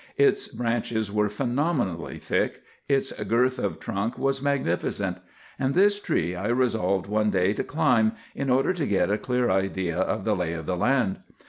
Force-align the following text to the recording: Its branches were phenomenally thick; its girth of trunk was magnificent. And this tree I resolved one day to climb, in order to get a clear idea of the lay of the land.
Its 0.17 0.47
branches 0.47 1.11
were 1.11 1.29
phenomenally 1.29 2.17
thick; 2.17 2.63
its 2.87 3.11
girth 3.11 3.59
of 3.59 3.79
trunk 3.79 4.17
was 4.17 4.41
magnificent. 4.41 5.17
And 5.59 5.75
this 5.75 5.99
tree 5.99 6.35
I 6.35 6.47
resolved 6.47 7.05
one 7.05 7.29
day 7.29 7.53
to 7.53 7.63
climb, 7.63 8.13
in 8.33 8.49
order 8.49 8.73
to 8.73 8.87
get 8.87 9.11
a 9.11 9.19
clear 9.19 9.51
idea 9.51 9.99
of 9.99 10.23
the 10.23 10.35
lay 10.35 10.53
of 10.53 10.65
the 10.65 10.75
land. 10.75 11.19